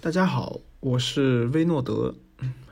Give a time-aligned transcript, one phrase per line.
[0.00, 2.14] 大家好，我是威诺德。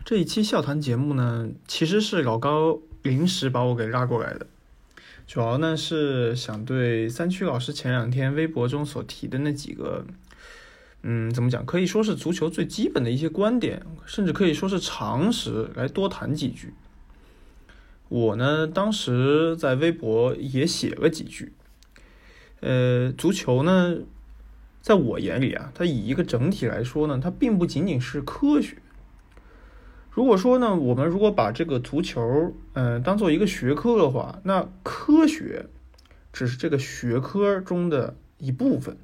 [0.04, 4.46] 这一期笑谈节目呢，其实是老高临时把我给拉过来的，
[5.26, 10.06] 主要呢是想对三区老师前两天微博中所提的那几个，
[11.02, 16.72] 嗯，怎么讲，可以说是足球最基本的一些观点，甚至可以说是常识，来多谈几句。
[18.08, 21.52] 我呢，当时在微博也写了几句，
[22.60, 23.98] 呃，足球呢。
[24.80, 28.76] 在我眼里啊，它以一个整体来说呢，它并不仅仅是科学。
[30.10, 35.66] 如果说呢，我们如果把这个足球，嗯，当做一个学科的话，那科学
[36.32, 38.96] 只是这个学科中的一部分。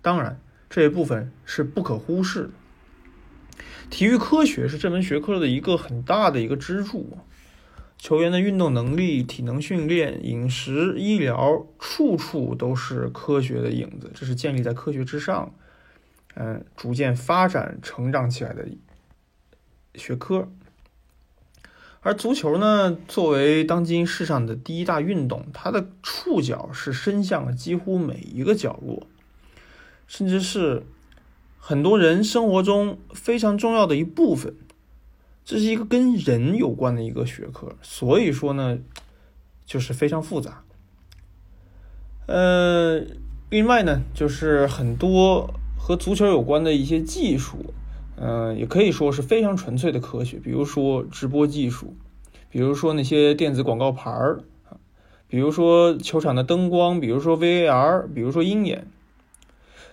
[0.00, 0.40] 当然，
[0.70, 2.50] 这一部分是不可忽视的。
[3.90, 7.18] 体育科学是这门学科的一个很大的一个支柱。
[7.98, 14.10] 球员的运动能力、体能训练、饮食、医疗，处处都是科学的影子。
[14.14, 15.52] 这是建立在科学之上，
[16.34, 18.68] 嗯，逐渐发展成长起来的
[19.96, 20.48] 学科。
[22.00, 29.08] 而足球呢，作为当今世上的第一大运动，它的触角是伸向了几乎每一个角落，
[30.06, 30.84] 甚至是
[31.58, 34.54] 很多人生活中非常重要的一部分。
[35.48, 38.80] 这是一个跟人有关的一个学科，所以说呢，
[39.64, 40.62] 就是非常复杂。
[42.26, 43.00] 呃，
[43.48, 47.72] 另外呢，就是很多和足球有关的一些技术，
[48.16, 51.96] 嗯，也可以说是非常纯粹的科学，比如说直播技术，
[52.50, 54.40] 比如说那些电子广告牌儿，
[55.28, 58.86] 比如说球场的灯光，比如说 VAR，比如说鹰眼。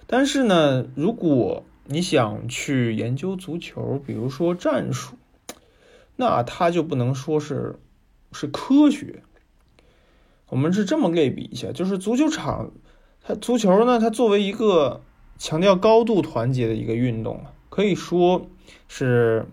[0.05, 5.15] 但是呢，如果你想去研究足球，比如说战术，
[6.15, 7.79] 那它就不能说是
[8.31, 9.23] 是科学。
[10.49, 12.71] 我们是这么类比一下，就是足球场，
[13.23, 15.01] 它足球呢，它作为一个
[15.37, 18.45] 强调高度团结的一个运动，可以说
[18.87, 19.47] 是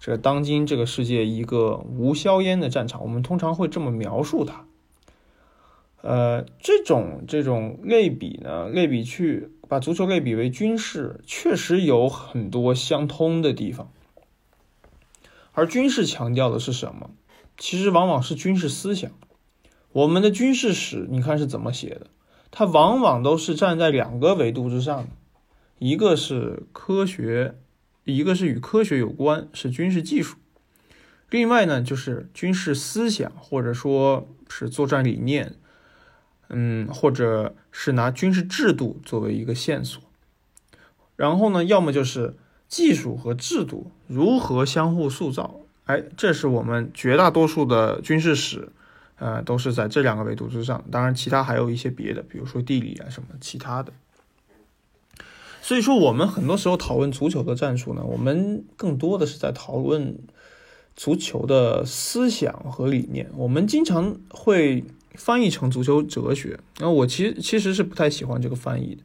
[0.00, 3.02] 这当今这个世界一个无硝烟的战场。
[3.02, 4.64] 我们通常会这么描述它。
[6.00, 13.90] 呃，这种这种类比呢，类比去把足球类比为军事，确实有很多相通的地方。
[15.58, 17.10] 而军事强调的是什么？
[17.56, 19.10] 其实往往是军事思想。
[19.90, 22.06] 我们的军事史，你看是怎么写的？
[22.52, 25.08] 它往往都是站在两个维度之上的，
[25.80, 27.56] 一个是科学，
[28.04, 30.36] 一个是与科学有关，是军事技术；
[31.28, 35.56] 另外呢，就是军事思想，或者说是作战理念，
[36.50, 40.00] 嗯，或者是拿军事制度作为一个线索。
[41.16, 42.36] 然后呢，要么就是。
[42.68, 45.60] 技术和制度如何相互塑造？
[45.86, 48.68] 哎，这是我们绝大多数的军事史，
[49.18, 50.84] 呃，都是在这两个维度之上。
[50.90, 53.90] 当然，其他还有一些别的，比如说地理啊什么其他的。
[55.62, 60.18] 所以说，我们很多时候讨论足球的战术呢，我们更多的是在讨论
[60.94, 63.30] 足球的思想和理念。
[63.34, 66.60] 我们经常会翻译成足球哲学。
[66.80, 69.02] 那我其实其实是不太喜欢这个翻译的，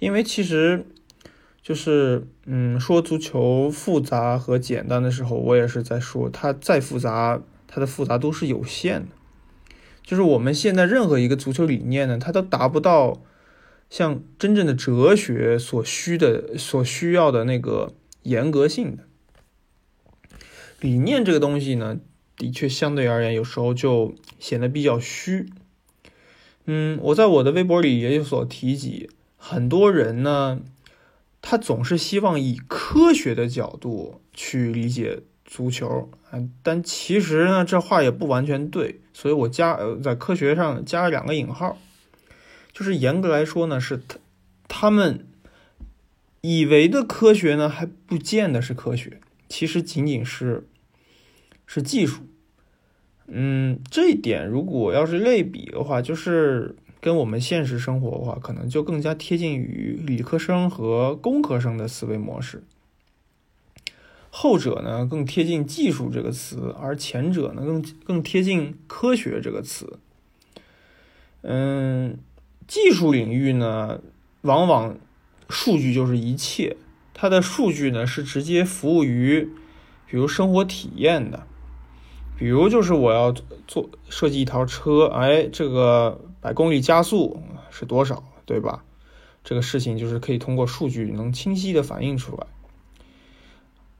[0.00, 0.84] 因为其实。
[1.66, 9.08] 就是，嗯，说足球复杂和简单的时候，我也是在说，它再复杂，它的复杂都是有限的。
[10.04, 13.20] 就是我们现在任何一个足球理念呢，它都达不到
[13.90, 19.02] 像真正的哲学所需的、所需要的那个严格性的
[20.78, 21.24] 理念。
[21.24, 21.98] 这个东西呢，
[22.36, 25.48] 的确相对而言，有时候就显得比较虚。
[26.66, 30.60] 嗯，我在我的微博里也有所提及，很多人呢。
[31.48, 41.78] 他总是希望以科学的角度去理解足球啊，但其实呢，这话也不完全对，所以我加呃在科学上加了两个引号，
[42.72, 44.18] 就是严格来说呢，是他
[44.66, 45.24] 他们
[46.40, 50.66] 以为的科学呢，还不见得是科学，其实仅仅是
[51.64, 52.22] 是技术。
[53.28, 56.74] 嗯，这一点如果要是类比的话，就是。
[57.00, 62.62] 跟我们现实生活的话，可能就更加贴近于理科生和工科生的思维模式。
[64.30, 69.98] 后者呢更贴近技术这个词，而前者呢更更贴近科学这个词。
[71.42, 72.18] 嗯，
[72.66, 74.00] 技术领域呢，
[74.42, 74.98] 往往
[75.48, 76.76] 数据就是一切，
[77.14, 79.48] 它的数据呢是直接服务于，
[80.10, 81.46] 比如生活体验的。
[82.38, 83.32] 比如就是我要
[83.66, 88.84] 做设计一套车，哎，这个百公里加速是多少，对吧？
[89.42, 92.46] 这个事情就是可以通过数据能清晰的反映出来。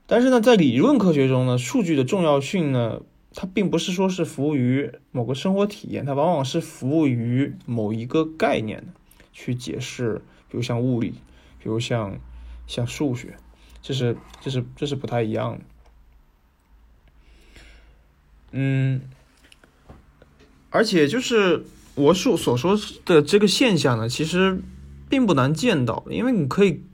[0.07, 3.03] 但是呢，在理论科学中呢，数据的重要性呢，
[3.35, 8.93] 它并不是说是服务于某个生活体验，它往往是服务于某一个概念的
[9.33, 11.15] 去解释，比如像物理，
[11.59, 12.21] 比如像
[12.69, 13.35] 像数学。
[13.83, 15.65] 这是这是这是不太一样的。
[18.53, 19.01] 嗯，
[20.71, 21.65] 而且就是
[21.97, 24.63] 我所所说的这个现象呢，其实
[25.09, 26.85] 并不难见到，因为你可以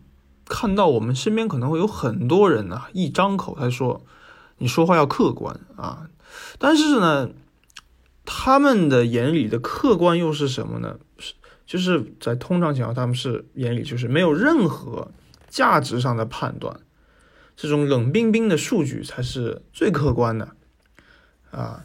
[0.47, 4.05] 看到我们身边可能会有很多人呢，一张口他说
[4.59, 6.09] 你说话要客观啊，
[6.59, 7.31] 但是呢，
[8.25, 10.99] 他们的眼里的客观又是什么呢？
[11.19, 11.35] 是
[11.67, 15.11] 就是在通常情况，他们是眼里就是没有任何
[15.49, 16.81] 价值上的判断，
[17.57, 20.55] 这种冷冰冰的数据才是最客观的。
[21.51, 21.85] 啊，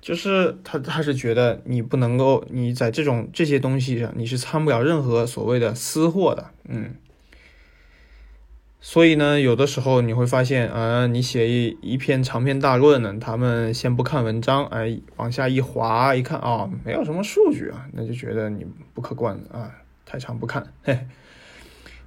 [0.00, 6.94] 就是他，他是觉得你不能够，你在这种这些东西上，你是掺不了任何所谓的私货的，嗯。
[8.80, 18.64] 所以呢，有的时候你会发现，啊，你写一一篇长篇大论呢，他们先不看文章，哎，往下一滑，一看啊，没有什么数据啊，那就觉得你
[18.94, 19.74] 不客观啊，
[20.06, 20.72] 太长不看。
[20.84, 21.06] 嘿，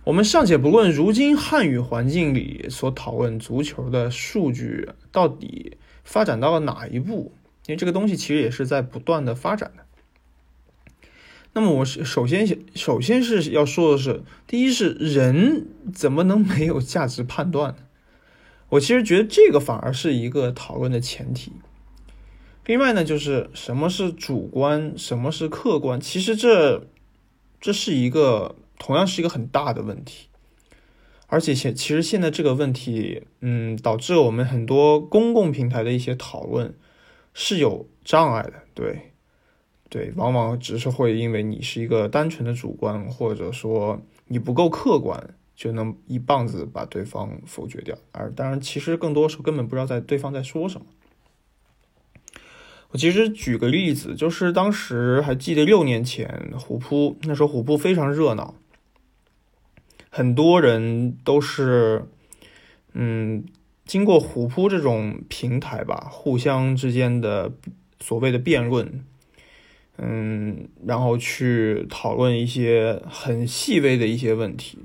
[0.05, 5.77] 我们尚且不论如今汉语环境里所讨论足球的数据到底。
[6.03, 7.31] 发展到了哪一步？
[7.67, 9.85] 因为这个东西其实也是在不断的发展的。
[11.53, 17.83] 那么，我是首先首先是要说的是，第一是人怎么能没有价值判断呢？
[18.69, 21.51] 我其实觉得这个反而是一个讨论的前提。
[22.65, 25.99] 另外呢，就是什么是主观，什么是客观？
[25.99, 26.87] 其实这
[27.59, 30.27] 这是一个同样是一个很大的问题。
[31.27, 36.73] 而且现其实现在这个问题，嗯，导致我们很多公共平台的一些讨论
[37.33, 39.11] 是有障碍的，对，
[39.89, 47.97] 对，往往只是会因为你是一个单纯的主观，或者说你不够客观，就能一棒子把对方否决掉。
[48.11, 50.87] 而当然，其实更多时候根本不知道在对方在说什么。
[52.89, 58.55] 我其实举个例子，就是当时还记得六年前虎扑，那时候虎扑非常热闹。
[60.09, 62.05] 很多人都是，
[62.91, 63.45] 嗯，
[63.91, 67.51] 经过虎扑这种平台吧，互相之间的
[67.99, 69.03] 所谓的辩论，
[69.97, 74.79] 嗯，然后去讨论一些很细微的一些问题。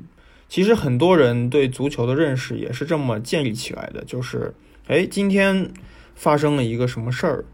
[0.49, 4.53] 其实很多人对足球的认识也是这么建立起来的，就是，
[4.89, 5.71] 哎，今天
[6.17, 7.45] 发生了一个什么事儿，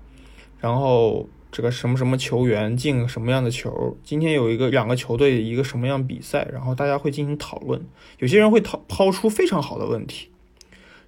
[0.59, 1.29] 然后。
[1.55, 3.95] 这个什么什么球员进了什么样的球？
[4.03, 6.49] 今天有一个两个球队一个什么样比赛？
[6.51, 7.79] 然后大家会进行讨论，
[8.21, 10.31] 有些人会讨抛出非常好的问题，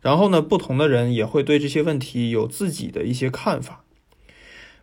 [0.04, 3.82] 然后呢，不同的人也会对这些问题有自己的一些看法。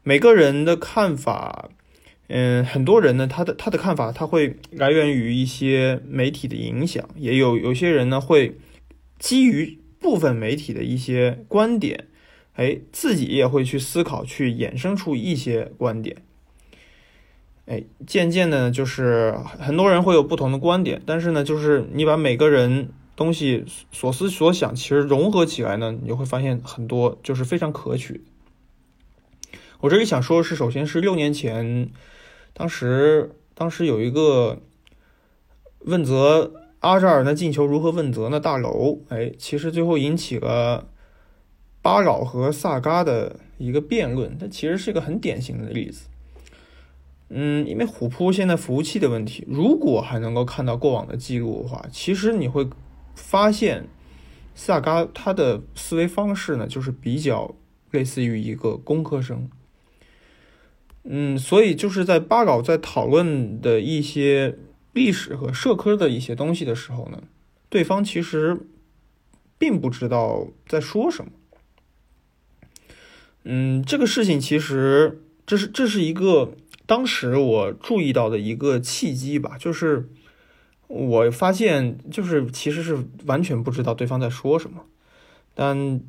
[0.01, 1.69] 每个人的看法，
[2.27, 8.57] 嗯，很多人呢，他的他的看法他会来源于一些媒体的影响，也有有些人呢会
[9.19, 12.07] 基于部分媒体的一些观点。
[12.53, 16.17] 哎，自己也会去思考，去衍生出一些观点。
[17.67, 22.89] 哎，渐渐的，就是很多人会有不同的观点，但是呢，就是你把每个人
[23.21, 28.23] 东西所思所想，其实融合起来呢，你就会发现很多就是非常可取。
[29.79, 31.89] 我这里想说的是，首先是六年前，
[32.53, 34.59] 当时当时有一个
[35.79, 38.39] 问责阿扎尔的进球如何问责呢？
[38.39, 40.88] 大楼，哎，其实最后引起了。
[41.83, 46.06] 巴老和萨嘎的一个辩论，它其实是一个很典型的例子。
[47.29, 52.69] 嗯，因为虎扑现在服务器的问题，如果还能够看到过往的记录的话，其实你会
[53.16, 53.88] 发现
[54.56, 57.56] 萨嘎他的思维方式呢，就是比较
[57.91, 59.50] 类似于一个工科生。
[61.03, 64.58] 嗯，所以就是在巴老在讨论的一些
[64.94, 67.24] 历史和社科的一些东西的时候呢，
[67.70, 68.68] 对方其实
[69.58, 71.32] 并不知道在说什么。
[73.44, 76.53] 嗯，这个事情其实这是这是一个
[76.86, 80.08] 当时我注意到的一个契机吧，就是
[80.93, 84.86] 我发现就是其实是完全不知道对方在说什么，
[85.55, 86.01] 但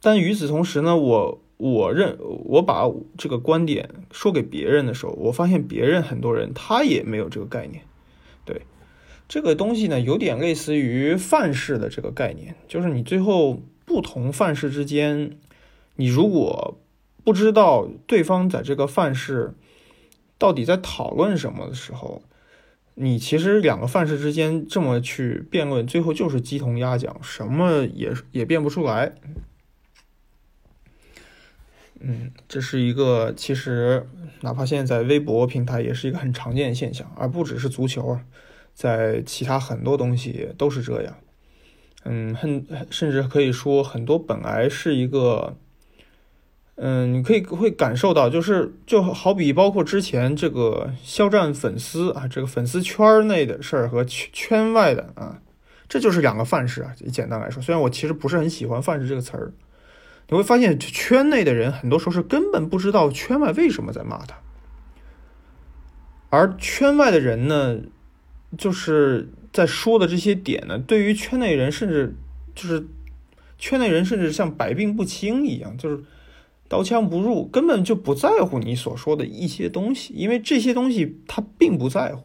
[0.00, 7.84] 但与此同时呢，我我认我把这个观点说给别人的时候，我发现别人很多人他也没有这个概念，
[8.44, 8.62] 对
[9.28, 15.36] 这个东西呢，有点类似于范式的这个概念，就是你最后不同范式之间。
[15.96, 16.78] 你如果
[17.24, 19.52] 不知道对方在这个范式
[20.38, 22.22] 到底在讨论什么的时候，
[23.02, 29.14] 你其实两个范式之间这么去辩论，最后就是鸡同鸭讲，什么也也辩不出来。
[31.98, 34.06] 嗯，这是一个其实
[34.42, 38.24] 哪怕现在在微博平台也是一个很常见的现象，而不只是足球啊，
[38.74, 41.16] 在其他很多东西都是这样。
[42.04, 45.56] 嗯，很甚至可以说很多本来是一个。
[46.82, 55.38] 嗯，你可以会感受到，就是就好比包括之前这个肖战粉丝啊，这个粉丝圈内的事儿和圈圈外的啊
[55.86, 56.90] 这就是两个范式啊。
[57.12, 59.52] 简单来说，虽然我其实不是很喜欢“范式”这个词儿，
[60.30, 64.38] 你会发现圈内的人很多时候是根本不知道圈外为什么在骂他，
[66.30, 67.78] 而圈外的人呢，
[68.56, 72.14] 就是在说的这些点呢，对于圈内人甚至
[72.54, 72.86] 就是
[73.58, 76.02] 圈内人甚至像百病不侵一样，就是
[76.70, 82.22] 刀枪不入，根本就不在乎你所说的一些东西，因为这些东西他并不在乎。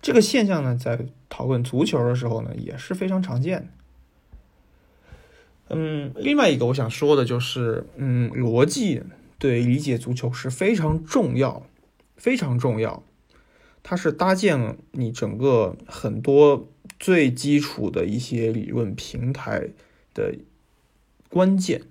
[0.00, 3.66] 这个现象呢，在讨论足球的时候呢，也是非常常见的。
[5.76, 9.02] 嗯，另外一个我想说的就是，嗯，逻辑
[9.38, 11.66] 对理解足球是非常重要、
[12.16, 13.02] 非常重要。
[13.82, 19.68] 它是搭建你整个很多最基础的一些理论平台
[20.14, 20.36] 的
[21.28, 21.82] 关键，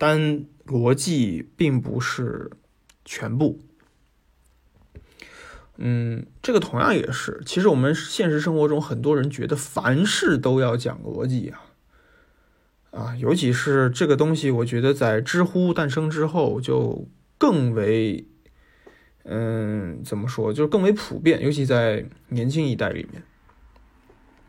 [0.00, 2.50] 但逻辑并不是
[3.04, 3.60] 全部。
[5.76, 7.42] 嗯，这个同样也是。
[7.44, 11.60] 其实我们现实生活中很多人觉得凡事都要讲逻辑啊，
[12.92, 18.26] 啊，尤其是这个东西，我觉得在知乎诞生之后就更为，
[19.24, 23.22] 嗯，怎么说，就更为普遍，尤其在年轻一代里面。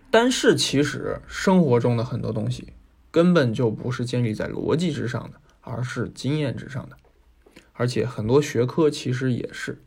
[0.10, 2.72] 但是其实生活中的很多东西
[3.12, 6.96] 根本就不是建立在逻辑之上的，而是经验之上的，
[7.74, 9.84] 而且很多学科其实也是。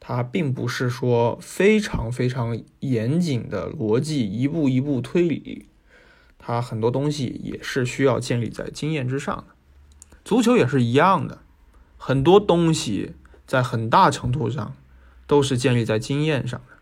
[0.00, 5.68] 它并不是说非常非常严谨的逻辑，一步一步推理，
[6.38, 9.44] 它很多东西也是需要建立在经验之上的。
[10.24, 11.42] 足球也是一样的，
[11.96, 14.76] 很多东西在很大程度上
[15.26, 16.76] 都是建立在经验上的。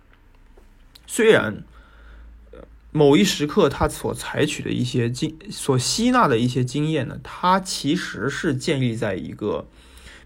[1.07, 1.65] 虽然
[2.97, 9.69] 某一时刻他所采取的一些经所吸纳的一些经验呢，它其实是建立在一个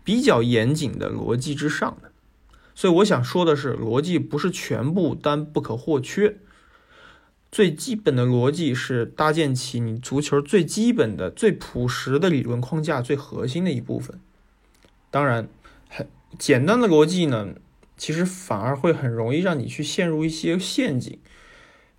[0.05, 2.12] 比较严谨的逻辑之上的。
[2.77, 6.37] 所以我想说的是，逻辑不是全部，但不可或缺。
[7.50, 14.21] 最基本的逻辑是搭建起你足球最基本的、最朴实的理论框架最核心的一部分。
[15.11, 15.49] 当然，
[15.89, 16.07] 很
[16.39, 17.49] 简单的逻辑呢，
[17.97, 21.19] 其实反而会很容易让你去陷入一些陷阱。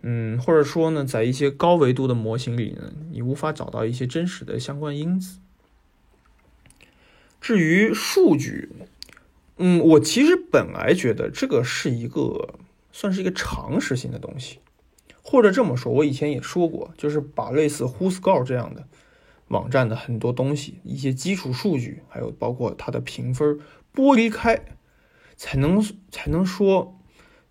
[0.01, 5.39] 嗯，或者说呢，在一些高维度的模型里呢，你无法找到一些真实的相关因子。
[7.39, 8.69] 至于数据。
[9.63, 12.55] 嗯，我其实本来觉得这个是一个
[12.91, 14.57] 算是一个常识性的东西，
[15.21, 18.87] 或者这么说，我以前也说过，就是把类似 WhoScore 这样的
[19.49, 23.59] 网站的很多东西，一些基础数据，还有包括它的评分
[23.93, 24.59] 剥离开，
[25.35, 26.99] 才能才能说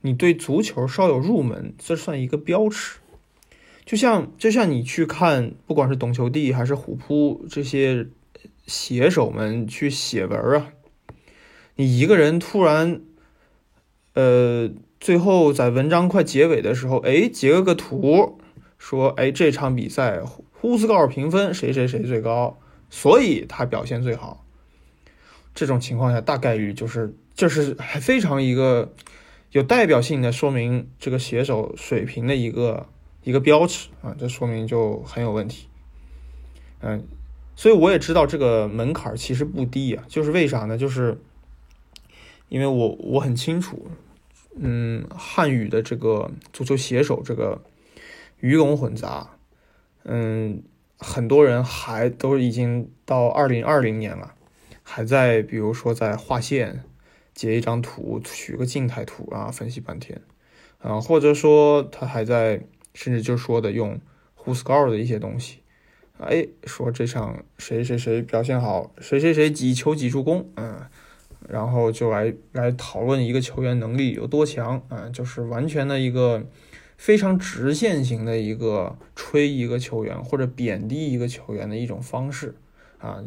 [0.02, 2.98] 你对足球稍有入门，这算一个标尺。
[3.84, 8.06] 就像就像你去看，不管是懂球帝还是虎扑这些
[8.66, 10.72] 写手们去写文啊。
[11.74, 13.00] 你一个人突然，
[14.14, 18.38] 呃，最后在文章快结尾的时候，哎，截了个图，
[18.78, 20.20] 说，哎，这场比赛
[20.52, 24.44] 呼斯高尔评分谁谁谁最高，所以他表现最好。
[25.52, 28.92] 这种情况下，大概率就是，就是还非常一个
[29.52, 32.86] 有代表性的说明这个写手水平的一个
[33.22, 35.68] 一个标尺啊，这说明就很有问题。
[36.80, 37.06] 嗯，
[37.54, 40.78] 所以我也知道这个门槛其实不低啊，就是为啥呢？
[40.78, 41.18] 就是。
[42.48, 43.86] 因为我我很清楚，
[44.56, 47.62] 嗯，汉语的这个足球写手这个
[48.40, 49.36] 鱼龙混杂，
[50.02, 50.60] 嗯，
[50.98, 54.34] 很多人还都已经到二零二零年了，
[54.82, 56.82] 还在比如说在划线，
[57.40, 60.20] 截一张图取个静态图啊，分析半天，
[60.76, 63.98] 啊，或者说他还在甚至就说的用
[64.36, 65.60] Who Score 的一些东西，
[66.18, 70.82] 哎，说这场谁谁谁表现好，谁谁谁几球几助攻，嗯。
[71.48, 76.46] 然后就来来讨论一个球员能力有多强啊，就是完全的一个
[76.98, 82.54] 非常直线型的一个吹一个球员或者贬低一个球员的一种方式
[82.98, 83.24] 啊，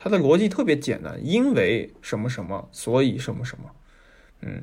[0.00, 3.70] 它的逻辑特别简单，因为什么什么，所以什么什么，
[4.42, 4.62] 嗯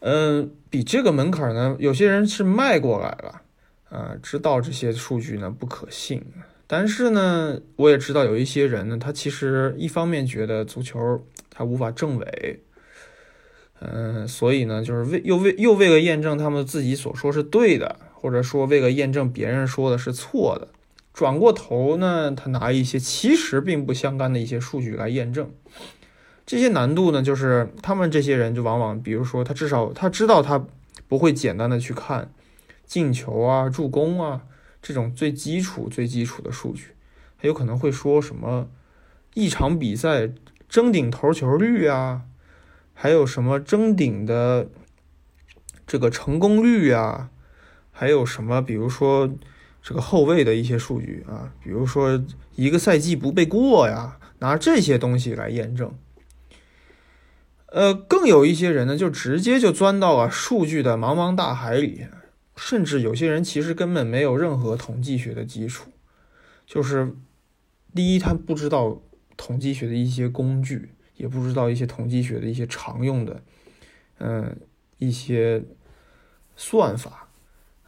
[0.00, 3.42] 嗯，比这个门槛呢，有些人是迈过来了
[3.88, 6.22] 啊，知道这些数据呢不可信。
[6.68, 12.60] 但是呢，我也知道有一些人呢，他其实一方面觉得足球他无法证伪，
[13.80, 20.68] 嗯，所以呢，就是为又为又为了验证他们自己所说是对的，或者说为了验证别人说的是错的，
[21.16, 25.50] 转过头呢，他拿一些其实并不相干的一些数据来验证。
[26.44, 30.66] 这些难度呢，就是他们这些人就往往，比如说他至少他知道他
[31.08, 32.30] 不会简单的去看
[32.84, 34.42] 进球啊、助攻啊。
[34.82, 36.88] 这种最基础、最基础的数据，
[37.40, 38.68] 他有可能会说什么
[39.32, 40.30] 一场比赛
[40.68, 42.24] 争顶头球率啊，
[42.92, 44.68] 还有什么争顶的
[45.86, 47.30] 这个成功率啊，
[47.90, 49.30] 还有什么，比如说
[49.86, 52.20] 这个后卫的一些数据啊，比如说
[52.56, 55.96] 一个赛季不被过呀，拿这些东西来验证。
[57.66, 62.08] 呃，更有一些人呢，就直接就钻到了数据的茫茫大海里，
[62.56, 65.92] 甚至有些人其实根本没有任何统计学的基础，
[66.66, 67.14] 就是
[67.94, 69.00] 第一，他不知道
[69.36, 73.40] 统计学的一些工具，也不知道一些统计学的一些常用的，
[74.18, 74.58] 嗯，
[74.98, 75.62] 一些
[76.56, 77.28] 算法，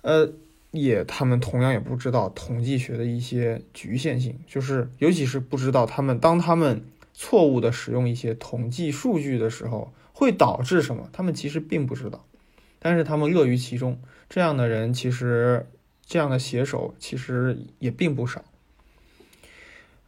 [0.02, 0.32] 呃，
[0.70, 6.84] 也他们同样也不知道统计学的一些局限性，就是尤其是不知道他们当他们。
[7.20, 11.10] 错误的使用一些统计数据的时候，会导致什么？
[11.12, 12.24] 他们其实并不知道，
[12.78, 13.98] 但是他们乐于其中。
[14.28, 15.66] 这样的人其实，
[16.06, 18.44] 这样的写手其实也并不少。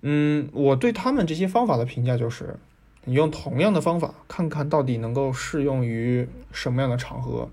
[0.03, 2.55] 嗯，我对他们这些方法的评价就是：
[3.05, 7.51] 你用同样的方法，看看到底能够适用于什么样的场合。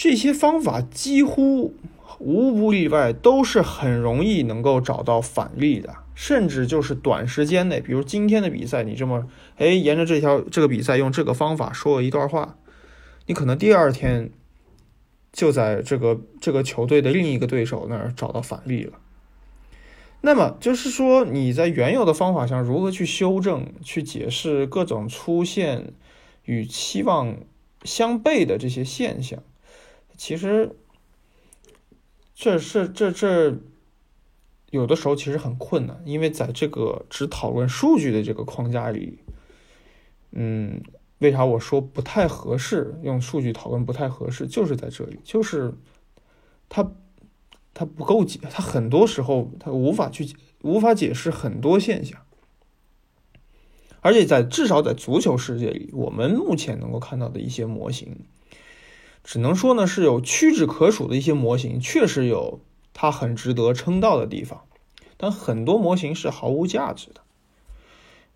[0.00, 1.74] 这些方法几乎
[2.18, 5.94] 无不例外都是很容易能够找到反例的。
[6.14, 9.28] 甚至就是短时间内，比如今天的比赛，你这么
[9.58, 12.56] 哎沿着这条这个比赛用这个方法说了一段话，
[13.26, 14.30] 你可能第二天
[15.34, 18.94] 就在这个这个球队的另一个对手那儿找到反例了。
[20.22, 25.92] 那么就是说你在原有的方法上如何去修正、去解释各种出现
[26.46, 27.36] 与期望
[27.84, 29.42] 相悖的这些现象，
[30.20, 30.76] 其实
[32.34, 33.56] 这是这这。
[34.68, 39.18] 有的时候其实很困难，因为在这个只讨论数据的这个框架里，
[40.32, 40.82] 嗯，
[41.18, 42.94] 为啥我说不太合适？
[43.02, 45.74] 用数据讨论不太合适，就是在这里，就是
[46.68, 46.92] 它
[47.72, 50.28] 它不够解，它很多时候它无法去
[50.60, 52.20] 无法解释很多现象，
[54.02, 58.18] 而且在至少在足球世界里，我们目前能够看到的一些模型，
[59.24, 62.60] 只能说呢是有屈指可数的一些模型，确实有。
[62.92, 64.64] 它很值得称道的地方，
[65.16, 67.20] 但很多模型是毫无价值的，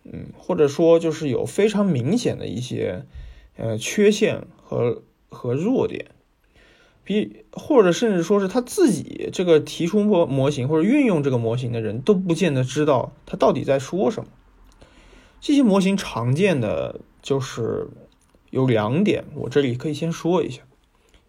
[0.05, 3.05] 嗯，或者说就是有非常明显的一些
[3.57, 6.07] 呃缺陷和和弱点，
[7.03, 14.29] 比或者甚至说是他自己这个提出模模型或者运用这个模型的人都不见得知道他到底在说什么。
[15.41, 17.89] 这些模型常见的就是
[18.49, 20.63] 有两点，我这里可以先说一下，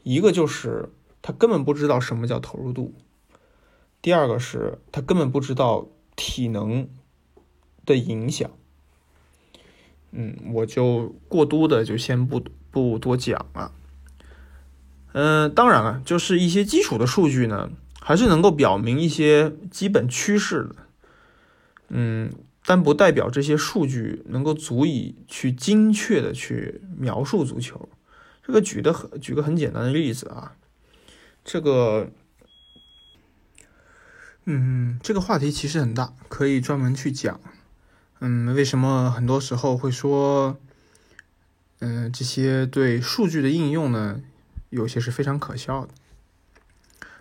[0.08, 0.88] 一个就是
[1.20, 2.94] 他根本不知道什么叫投入度。
[4.00, 6.88] 第二个是他根本不知道体能
[7.84, 8.48] 的影响，
[10.12, 12.40] 嗯，我就过多的就先不
[12.70, 13.72] 不多讲了。
[15.12, 20.76] 嗯，当然了，就是一些基础的数据呢，还是能够表明一些基本趋势的，
[21.88, 22.32] 嗯，
[22.64, 27.88] 但不代表这些数据能够足以去精确的去描述足球。
[28.46, 30.54] 这个举的很举个很简单的例子啊，
[31.44, 32.10] 这个。
[34.48, 37.40] 嗯，这个话题其实很大，可以专门去讲。
[38.20, 40.56] 嗯，为什么很多时候会说，
[41.80, 44.22] 嗯，这些对数据的应用呢，
[44.70, 45.92] 有些是非常可笑的。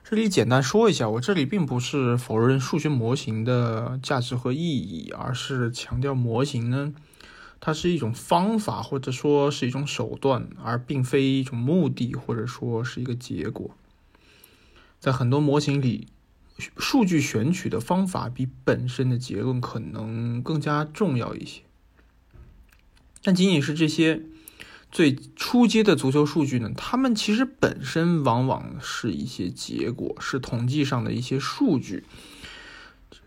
[0.04, 6.94] 这里简单说一下，我这里并不是否认数学模型的价值和意义，而是强调模型呢，
[7.60, 13.76] 它是一种方法或者说是一种手段，而并非一种目的或者说是一个结果。
[15.00, 16.08] 在很多模型里。
[16.78, 21.63] 数据选取的方法比本身的结论可能更加重要一些，
[23.22, 24.22] 但仅仅是这些
[24.89, 26.72] 最初阶的足球数据呢？
[26.74, 32.06] 它们其实本身往往是一些结果，是统计上的一些数据。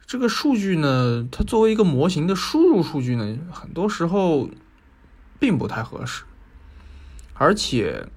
[0.08, 4.50] 这个数据呢，它作为一个模型的输入数据呢，很多时候
[5.38, 6.24] 并不太合适，
[7.34, 8.08] 而且。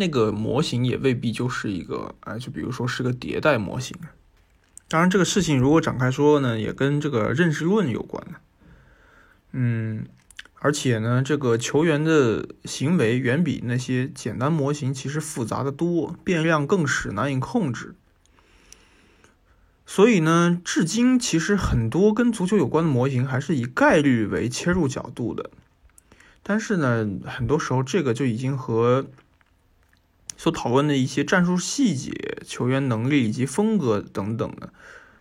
[0.00, 3.98] 那个模型也未必就是一个，哎，就比如说是个迭代模型。
[4.86, 8.24] 当然，这个事情如果展开说呢，也跟这个认识论有关
[9.50, 10.06] 嗯，
[10.60, 17.96] 而且呢，这个球员的行为远比那些简单模型其实复杂的多，变量更是难以控制。
[19.90, 25.48] 所以呢，至今其实很多跟足球有关的模型还是以概率为切入角度的。
[26.42, 29.06] 但是呢，很多时候这个就已经和
[30.36, 32.12] 所讨论的一些战术细节、
[32.44, 34.74] 球员能力以及风格等等的，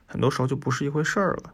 [0.06, 1.54] 很多时候就不是一回事儿了。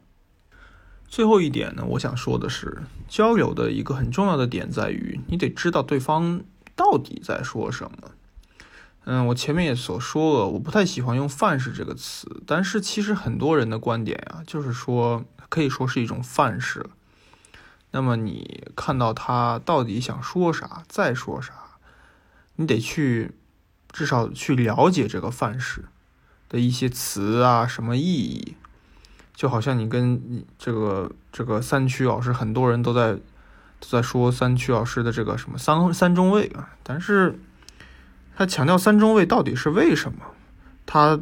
[1.07, 6.41] 最后一点呢，我想说的是，交流的一个很重要的点在于，你得知道对方
[6.75, 8.09] 到底在说什么。
[9.05, 16.85] 嗯，我前面也所说了，我不太喜欢用“范式”这个词，但是其实很多人的观点啊，就是说可以说是一种范式。
[17.91, 21.53] 那么你看到他到底想说啥，再说啥，
[22.55, 23.31] 你得去。
[23.95, 25.85] 至少去了解这个范式
[26.49, 28.55] 的一些词啊，什么意义。
[29.35, 37.39] 就好像你跟这个这个三区老师，很多人都在都在说三区老师的这个什么三三中卫啊，但是
[38.35, 40.19] 他强调三中卫到底是为什么？
[40.85, 41.19] 他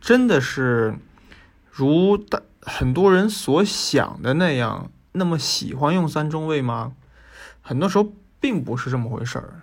[0.00, 0.96] 真的是
[1.70, 6.92] 如大很多人所想的那样那么喜欢用三中卫吗？
[7.62, 9.62] 很多时候并不是这么回事儿，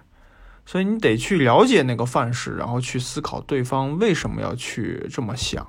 [0.66, 5.66] 所以你得去了解那个范式，然后去思考对方为什么要去这么想。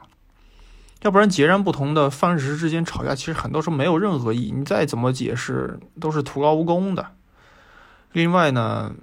[1.02, 4.52] 要不然，截然不同的范式之间吵架，其实很多时候没有任何意义。
[4.56, 7.08] 你再怎么解释，都是徒劳无功的。
[8.12, 8.94] 另外呢，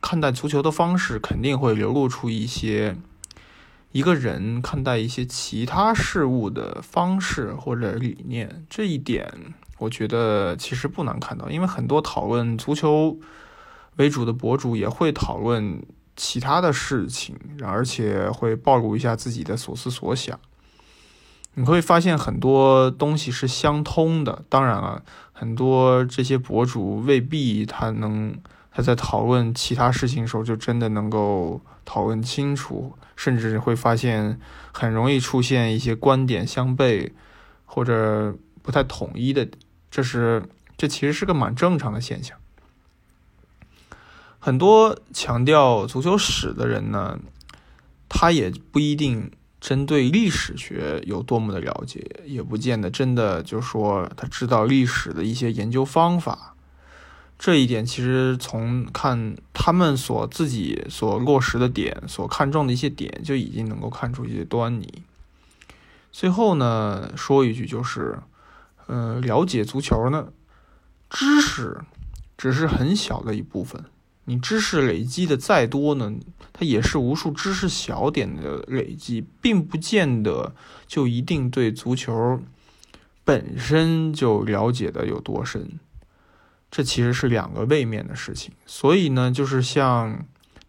[0.00, 2.96] 看待足球的方式肯定会流露出一些
[3.92, 8.64] 一个人看待一些其他事物的方式或者理念。
[8.70, 13.18] 这一点，我觉得其实不难看到，因为很多讨论足球
[13.96, 15.82] 为主的博主也会讨论
[16.16, 20.38] 其他的事情，而且会暴露一下自己的所思所想。
[21.54, 28.38] 你会发现很多东西是相通的，当然了，很多这些博主未必他能
[28.80, 34.40] 在讨论其他事情的时候就真的能够讨论清楚，甚至会发现
[34.72, 37.10] 很容易出现一些观点相悖
[37.64, 39.48] 或者不太统一的，
[39.90, 40.42] 这是
[40.76, 42.36] 这其实是个蛮正常的现象。
[44.38, 47.18] 很多强调足球史的人呢，
[48.08, 49.30] 他也不一定。
[49.60, 56.54] 针对历史学有多么的了解，也不见得真的就说他知道历史的一些研究方法。
[57.42, 65.02] 这一点其实从看他们所自己所落实的点、所看重的一些点，就已经能够看出一些端倪。
[66.12, 68.18] 最后呢，说一句就是，
[68.88, 70.28] 呃，了解足球呢，
[71.08, 71.80] 知识
[72.36, 73.86] 只是很小的一部分。
[74.26, 76.12] 你知识累积的再多呢，
[76.52, 80.54] 它也是无数知识小点的累积，并不见得
[80.86, 82.38] 就一定对足球
[83.24, 85.80] 本身就了解的有多深。
[86.70, 88.52] 这其实是两个位面的事情。
[88.66, 90.14] 所以呢，就是像《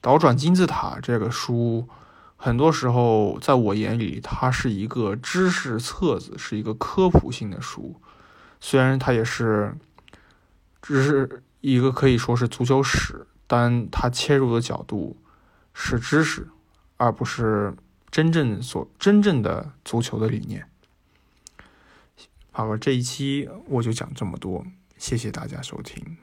[0.02, 1.88] 倒转金字塔》这个书，
[2.36, 7.96] 很多时候在我眼里，它是一个知识册子，是一个科普性的书。
[8.60, 9.76] 虽然它也是
[10.82, 13.28] 只是一个可以说是足球史。
[13.54, 15.18] 但它切入的角度
[15.74, 16.48] 是知识，
[16.96, 17.76] 而不是
[18.10, 20.66] 真正所真正的足球的理念。
[22.54, 24.66] 好了，这一期我就讲这么多，
[25.02, 26.16] 谢谢大家收听。